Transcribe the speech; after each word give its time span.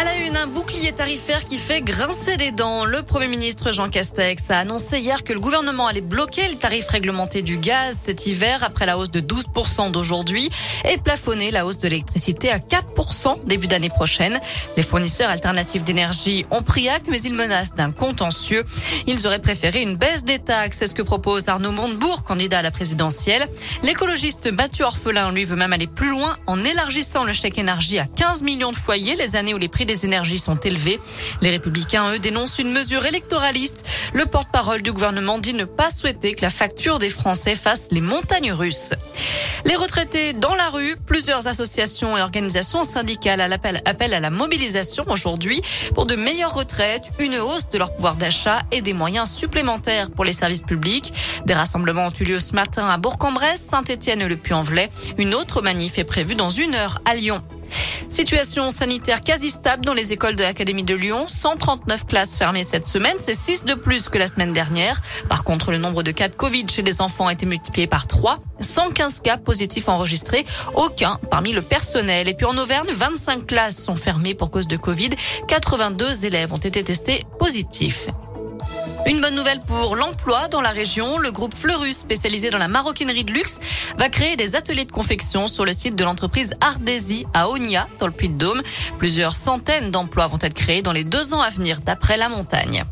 À 0.00 0.04
la 0.04 0.16
une, 0.16 0.34
un 0.34 0.46
bouclier 0.46 0.92
tarifaire 0.92 1.44
qui 1.44 1.58
fait 1.58 1.82
grincer 1.82 2.38
des 2.38 2.52
dents. 2.52 2.86
Le 2.86 3.02
Premier 3.02 3.26
ministre 3.26 3.70
Jean 3.70 3.90
Castex 3.90 4.50
a 4.50 4.56
annoncé 4.56 4.98
hier 4.98 5.24
que 5.24 5.34
le 5.34 5.40
gouvernement 5.40 5.86
allait 5.88 6.00
bloquer 6.00 6.48
le 6.48 6.54
tarif 6.54 6.88
réglementé 6.88 7.42
du 7.42 7.58
gaz 7.58 7.98
cet 8.02 8.26
hiver 8.26 8.64
après 8.64 8.86
la 8.86 8.96
hausse 8.96 9.10
de 9.10 9.20
12% 9.20 9.90
d'aujourd'hui 9.90 10.48
et 10.88 10.96
plafonner 10.96 11.50
la 11.50 11.66
hausse 11.66 11.80
de 11.80 11.88
l'électricité 11.88 12.50
à 12.50 12.60
4% 12.60 13.44
début 13.44 13.66
d'année 13.66 13.90
prochaine. 13.90 14.40
Les 14.78 14.82
fournisseurs 14.82 15.28
alternatifs 15.28 15.84
d'énergie 15.84 16.46
ont 16.50 16.62
pris 16.62 16.88
acte 16.88 17.08
mais 17.10 17.20
ils 17.20 17.34
menacent 17.34 17.74
d'un 17.74 17.90
contentieux. 17.90 18.64
Ils 19.06 19.26
auraient 19.26 19.42
préféré 19.42 19.82
une 19.82 19.96
baisse 19.96 20.24
des 20.24 20.38
taxes. 20.38 20.78
C'est 20.78 20.86
ce 20.86 20.94
que 20.94 21.02
propose 21.02 21.50
Arnaud 21.50 21.72
Montebourg, 21.72 22.24
candidat 22.24 22.60
à 22.60 22.62
la 22.62 22.70
présidentielle. 22.70 23.46
L'écologiste 23.82 24.50
Mathieu 24.50 24.86
Orphelin, 24.86 25.30
lui, 25.30 25.44
veut 25.44 25.56
même 25.56 25.74
aller 25.74 25.88
plus 25.88 26.08
loin 26.08 26.38
en 26.46 26.64
élargissant 26.64 27.24
le 27.24 27.34
chèque 27.34 27.58
énergie 27.58 27.98
à 27.98 28.06
15 28.06 28.42
millions 28.44 28.70
de 28.70 28.76
foyers 28.76 29.14
les 29.14 29.36
années 29.36 29.52
où 29.52 29.58
les 29.58 29.68
prix 29.68 29.89
des 29.90 30.04
énergies 30.04 30.38
sont 30.38 30.54
élevés. 30.54 31.00
Les 31.40 31.50
républicains, 31.50 32.12
eux, 32.12 32.20
dénoncent 32.20 32.60
une 32.60 32.70
mesure 32.70 33.06
électoraliste. 33.06 33.84
Le 34.12 34.24
porte-parole 34.24 34.82
du 34.82 34.92
gouvernement 34.92 35.38
dit 35.38 35.52
ne 35.52 35.64
pas 35.64 35.90
souhaiter 35.90 36.34
que 36.34 36.42
la 36.42 36.50
facture 36.50 37.00
des 37.00 37.10
Français 37.10 37.56
fasse 37.56 37.88
les 37.90 38.00
montagnes 38.00 38.52
russes. 38.52 38.92
Les 39.64 39.74
retraités 39.74 40.32
dans 40.32 40.54
la 40.54 40.68
rue, 40.68 40.96
plusieurs 41.06 41.48
associations 41.48 42.16
et 42.16 42.22
organisations 42.22 42.84
syndicales 42.84 43.40
appellent 43.40 44.14
à 44.14 44.20
la 44.20 44.30
mobilisation 44.30 45.04
aujourd'hui 45.08 45.60
pour 45.92 46.06
de 46.06 46.14
meilleures 46.14 46.54
retraites, 46.54 47.04
une 47.18 47.38
hausse 47.38 47.68
de 47.68 47.78
leur 47.78 47.92
pouvoir 47.94 48.14
d'achat 48.14 48.60
et 48.70 48.82
des 48.82 48.92
moyens 48.92 49.28
supplémentaires 49.28 50.08
pour 50.10 50.24
les 50.24 50.32
services 50.32 50.62
publics. 50.62 51.12
Des 51.46 51.54
rassemblements 51.54 52.06
ont 52.06 52.20
eu 52.20 52.24
lieu 52.24 52.38
ce 52.38 52.54
matin 52.54 52.88
à 52.88 52.96
Bourg-en-Bresse, 52.96 53.60
Saint-Étienne 53.60 54.20
et 54.20 54.28
le 54.28 54.36
Puy-en-Velay. 54.36 54.88
Une 55.18 55.34
autre 55.34 55.62
manif 55.62 55.98
est 55.98 56.04
prévue 56.04 56.36
dans 56.36 56.50
une 56.50 56.76
heure 56.76 57.00
à 57.04 57.16
Lyon. 57.16 57.42
Situation 58.08 58.70
sanitaire 58.70 59.20
quasi 59.22 59.50
stable 59.50 59.84
dans 59.84 59.94
les 59.94 60.12
écoles 60.12 60.36
de 60.36 60.42
l'Académie 60.42 60.82
de 60.82 60.94
Lyon. 60.94 61.26
139 61.28 62.06
classes 62.06 62.36
fermées 62.36 62.62
cette 62.62 62.86
semaine. 62.86 63.16
C'est 63.20 63.34
6 63.34 63.64
de 63.64 63.74
plus 63.74 64.08
que 64.08 64.18
la 64.18 64.26
semaine 64.26 64.52
dernière. 64.52 65.00
Par 65.28 65.44
contre, 65.44 65.70
le 65.70 65.78
nombre 65.78 66.02
de 66.02 66.10
cas 66.10 66.28
de 66.28 66.34
Covid 66.34 66.66
chez 66.68 66.82
les 66.82 67.00
enfants 67.00 67.28
a 67.28 67.32
été 67.32 67.46
multiplié 67.46 67.86
par 67.86 68.06
3. 68.06 68.38
115 68.60 69.20
cas 69.20 69.36
positifs 69.36 69.88
enregistrés. 69.88 70.44
Aucun 70.74 71.18
parmi 71.30 71.52
le 71.52 71.62
personnel. 71.62 72.28
Et 72.28 72.34
puis 72.34 72.46
en 72.46 72.56
Auvergne, 72.58 72.88
25 72.92 73.46
classes 73.46 73.82
sont 73.82 73.94
fermées 73.94 74.34
pour 74.34 74.50
cause 74.50 74.68
de 74.68 74.76
Covid. 74.76 75.10
82 75.48 76.24
élèves 76.24 76.52
ont 76.52 76.58
été 76.58 76.82
testés 76.82 77.24
positifs. 77.38 78.06
Une 79.10 79.20
bonne 79.20 79.34
nouvelle 79.34 79.60
pour 79.62 79.96
l'emploi 79.96 80.46
dans 80.46 80.60
la 80.60 80.68
région. 80.68 81.18
Le 81.18 81.32
groupe 81.32 81.52
Fleurus, 81.52 81.96
spécialisé 81.96 82.50
dans 82.50 82.58
la 82.58 82.68
maroquinerie 82.68 83.24
de 83.24 83.32
luxe, 83.32 83.58
va 83.98 84.08
créer 84.08 84.36
des 84.36 84.54
ateliers 84.54 84.84
de 84.84 84.92
confection 84.92 85.48
sur 85.48 85.64
le 85.64 85.72
site 85.72 85.96
de 85.96 86.04
l'entreprise 86.04 86.54
Ardesi 86.60 87.26
à 87.34 87.48
Onia, 87.48 87.88
dans 87.98 88.06
le 88.06 88.12
Puy-de-Dôme. 88.12 88.62
Plusieurs 88.98 89.34
centaines 89.34 89.90
d'emplois 89.90 90.28
vont 90.28 90.38
être 90.40 90.54
créés 90.54 90.82
dans 90.82 90.92
les 90.92 91.02
deux 91.02 91.34
ans 91.34 91.40
à 91.40 91.48
venir, 91.48 91.80
d'après 91.80 92.16
la 92.16 92.28
montagne. 92.28 92.84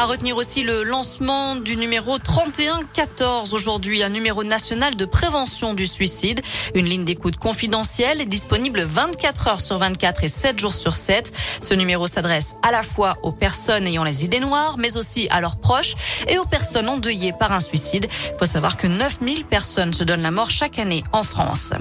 À 0.00 0.06
retenir 0.06 0.38
aussi 0.38 0.62
le 0.62 0.82
lancement 0.82 1.56
du 1.56 1.76
numéro 1.76 2.18
3114 2.18 3.52
aujourd'hui, 3.52 4.02
un 4.02 4.08
numéro 4.08 4.44
national 4.44 4.96
de 4.96 5.04
prévention 5.04 5.74
du 5.74 5.84
suicide. 5.84 6.40
Une 6.74 6.86
ligne 6.86 7.04
d'écoute 7.04 7.36
confidentielle 7.36 8.26
disponible 8.26 8.80
24 8.80 9.48
heures 9.48 9.60
sur 9.60 9.76
24 9.76 10.24
et 10.24 10.28
7 10.28 10.58
jours 10.58 10.72
sur 10.72 10.96
7. 10.96 11.30
Ce 11.60 11.74
numéro 11.74 12.06
s'adresse 12.06 12.54
à 12.62 12.70
la 12.70 12.82
fois 12.82 13.18
aux 13.22 13.30
personnes 13.30 13.86
ayant 13.86 14.02
les 14.02 14.24
idées 14.24 14.40
noires, 14.40 14.76
mais 14.78 14.96
aussi 14.96 15.28
à 15.28 15.42
leurs 15.42 15.58
proches 15.58 15.94
et 16.28 16.38
aux 16.38 16.46
personnes 16.46 16.88
endeuillées 16.88 17.34
par 17.38 17.52
un 17.52 17.60
suicide. 17.60 18.06
Il 18.10 18.38
faut 18.38 18.46
savoir 18.46 18.78
que 18.78 18.86
9000 18.86 19.44
personnes 19.44 19.92
se 19.92 20.02
donnent 20.02 20.22
la 20.22 20.30
mort 20.30 20.48
chaque 20.48 20.78
année 20.78 21.04
en 21.12 21.24
France. 21.24 21.74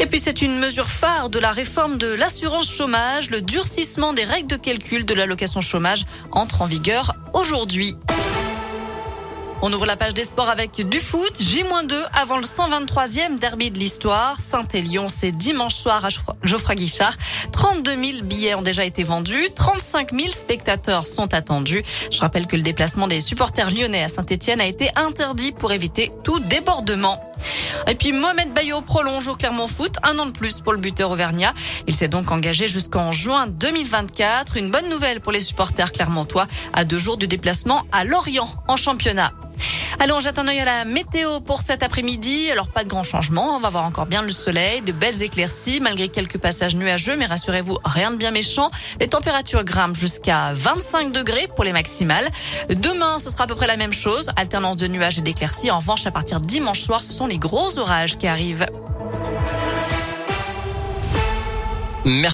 Et 0.00 0.06
puis 0.06 0.18
c'est 0.18 0.42
une 0.42 0.58
mesure 0.58 0.88
phare 0.88 1.30
de 1.30 1.38
la 1.38 1.52
réforme 1.52 1.98
de 1.98 2.12
l'assurance 2.12 2.70
chômage. 2.70 3.30
Le 3.30 3.40
durcissement 3.40 4.12
des 4.12 4.24
règles 4.24 4.48
de 4.48 4.56
calcul 4.56 5.04
de 5.04 5.14
l'allocation 5.14 5.60
chômage 5.60 6.04
entre 6.32 6.62
en 6.62 6.66
vigueur 6.66 7.12
aujourd'hui. 7.32 7.96
On 9.62 9.72
ouvre 9.72 9.86
la 9.86 9.96
page 9.96 10.14
des 10.14 10.24
sports 10.24 10.48
avec 10.48 10.86
du 10.88 10.98
foot. 10.98 11.40
J-2 11.40 11.94
avant 12.12 12.38
le 12.38 12.44
123e 12.44 13.38
derby 13.38 13.70
de 13.70 13.78
l'histoire. 13.78 14.38
Saint-Élion, 14.38 15.06
c'est 15.08 15.32
dimanche 15.32 15.74
soir 15.74 16.04
à 16.04 16.08
Geoffroy 16.42 16.74
Guichard. 16.74 17.14
32 17.52 17.90
000 17.92 18.24
billets 18.24 18.54
ont 18.54 18.62
déjà 18.62 18.84
été 18.84 19.04
vendus. 19.04 19.48
35 19.54 20.12
000 20.12 20.32
spectateurs 20.32 21.06
sont 21.06 21.32
attendus. 21.32 21.82
Je 22.10 22.20
rappelle 22.20 22.46
que 22.46 22.56
le 22.56 22.62
déplacement 22.62 23.08
des 23.08 23.20
supporters 23.20 23.70
lyonnais 23.70 24.02
à 24.02 24.08
Saint-Etienne 24.08 24.60
a 24.60 24.66
été 24.66 24.90
interdit 24.96 25.52
pour 25.52 25.72
éviter 25.72 26.12
tout 26.22 26.40
débordement. 26.40 27.18
Et 27.86 27.94
puis 27.94 28.12
Mohamed 28.12 28.52
Bayo 28.52 28.80
prolonge 28.80 29.28
au 29.28 29.34
Clermont 29.34 29.68
Foot 29.68 29.96
un 30.02 30.18
an 30.18 30.26
de 30.26 30.32
plus 30.32 30.60
pour 30.60 30.72
le 30.72 30.78
buteur 30.78 31.10
auvergnat. 31.10 31.52
Il 31.86 31.94
s'est 31.94 32.08
donc 32.08 32.30
engagé 32.30 32.68
jusqu'en 32.68 33.12
juin 33.12 33.46
2024. 33.46 34.56
Une 34.56 34.70
bonne 34.70 34.88
nouvelle 34.88 35.20
pour 35.20 35.32
les 35.32 35.40
supporters 35.40 35.92
clermontois 35.92 36.46
à 36.72 36.84
deux 36.84 36.98
jours 36.98 37.16
du 37.16 37.26
déplacement 37.26 37.82
à 37.92 38.04
Lorient 38.04 38.50
en 38.68 38.76
championnat. 38.76 39.32
Allons, 40.00 40.16
on 40.16 40.20
jette 40.20 40.38
un 40.38 40.48
œil 40.48 40.60
à 40.60 40.64
la 40.64 40.84
météo 40.84 41.40
pour 41.40 41.62
cet 41.62 41.82
après-midi. 41.82 42.50
Alors 42.50 42.68
pas 42.68 42.84
de 42.84 42.88
grand 42.88 43.02
changement, 43.02 43.56
on 43.56 43.60
va 43.60 43.70
voir 43.70 43.84
encore 43.84 44.06
bien 44.06 44.22
le 44.22 44.30
soleil, 44.30 44.82
de 44.82 44.92
belles 44.92 45.22
éclaircies 45.22 45.80
malgré 45.80 46.08
quelques 46.08 46.38
passages 46.38 46.74
nuageux, 46.74 47.16
mais 47.16 47.26
rassurez-vous, 47.26 47.78
rien 47.84 48.10
de 48.10 48.16
bien 48.16 48.30
méchant. 48.30 48.70
Les 49.00 49.08
températures 49.08 49.64
grimpent 49.64 49.96
jusqu'à 49.96 50.52
25 50.52 51.12
degrés 51.12 51.48
pour 51.54 51.64
les 51.64 51.72
maximales. 51.72 52.28
Demain, 52.68 53.18
ce 53.18 53.30
sera 53.30 53.44
à 53.44 53.46
peu 53.46 53.54
près 53.54 53.66
la 53.66 53.76
même 53.76 53.92
chose, 53.92 54.30
alternance 54.36 54.76
de 54.76 54.88
nuages 54.88 55.18
et 55.18 55.22
d'éclaircies. 55.22 55.70
En 55.70 55.78
revanche, 55.78 56.06
à 56.06 56.10
partir 56.10 56.40
dimanche 56.40 56.80
soir, 56.80 57.02
ce 57.02 57.12
sont 57.12 57.26
les 57.26 57.38
gros 57.38 57.78
orages 57.78 58.18
qui 58.18 58.26
arrivent. 58.26 58.66